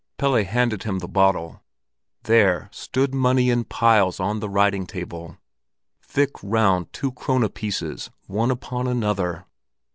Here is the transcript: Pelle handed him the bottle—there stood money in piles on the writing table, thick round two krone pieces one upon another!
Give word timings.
Pelle 0.17 0.43
handed 0.43 0.81
him 0.81 0.97
the 0.97 1.07
bottle—there 1.07 2.69
stood 2.71 3.13
money 3.13 3.51
in 3.51 3.65
piles 3.65 4.19
on 4.19 4.39
the 4.39 4.49
writing 4.49 4.87
table, 4.87 5.37
thick 6.01 6.31
round 6.41 6.91
two 6.91 7.11
krone 7.11 7.47
pieces 7.49 8.09
one 8.25 8.49
upon 8.49 8.87
another! 8.87 9.45